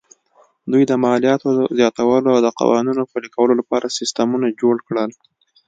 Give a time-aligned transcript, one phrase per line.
[0.71, 5.11] دوی د مالیاتو زیاتولو او د قوانینو پلي کولو لپاره سیستمونه جوړ کړل